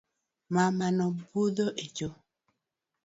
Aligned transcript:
Mamano 0.53 1.05
budho 1.19 1.65
echo 1.83 2.07